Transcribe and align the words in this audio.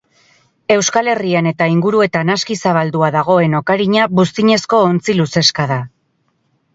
Euskal 0.75 1.09
Herrian 1.11 1.49
eta 1.49 1.67
inguruetan 1.73 2.31
aski 2.35 2.57
zabaldua 2.69 3.09
dagoen 3.15 3.53
okarina 3.59 4.07
buztinezko 4.21 4.81
ontzi 4.87 5.17
luzeska 5.21 5.67
da. 5.73 5.79